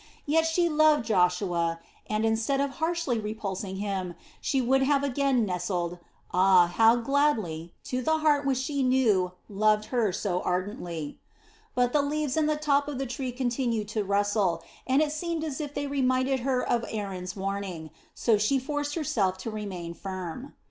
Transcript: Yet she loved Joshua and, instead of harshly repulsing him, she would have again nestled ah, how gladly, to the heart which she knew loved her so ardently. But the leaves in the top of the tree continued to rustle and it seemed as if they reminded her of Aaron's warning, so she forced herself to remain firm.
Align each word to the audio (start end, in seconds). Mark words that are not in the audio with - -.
Yet 0.25 0.47
she 0.47 0.67
loved 0.67 1.05
Joshua 1.05 1.79
and, 2.09 2.25
instead 2.25 2.59
of 2.59 2.77
harshly 2.81 3.19
repulsing 3.19 3.75
him, 3.75 4.15
she 4.41 4.59
would 4.59 4.81
have 4.81 5.03
again 5.03 5.45
nestled 5.45 5.99
ah, 6.33 6.65
how 6.65 6.95
gladly, 6.95 7.75
to 7.83 8.01
the 8.01 8.17
heart 8.17 8.43
which 8.43 8.57
she 8.57 8.81
knew 8.81 9.33
loved 9.47 9.85
her 9.93 10.11
so 10.11 10.41
ardently. 10.41 11.19
But 11.75 11.93
the 11.93 12.01
leaves 12.01 12.35
in 12.35 12.47
the 12.47 12.55
top 12.55 12.87
of 12.87 12.97
the 12.97 13.05
tree 13.05 13.31
continued 13.31 13.89
to 13.89 14.03
rustle 14.03 14.63
and 14.87 15.03
it 15.03 15.11
seemed 15.11 15.43
as 15.43 15.61
if 15.61 15.75
they 15.75 15.85
reminded 15.85 16.39
her 16.39 16.67
of 16.67 16.83
Aaron's 16.89 17.35
warning, 17.35 17.91
so 18.15 18.39
she 18.39 18.57
forced 18.57 18.95
herself 18.95 19.37
to 19.37 19.51
remain 19.51 19.93
firm. 19.93 20.55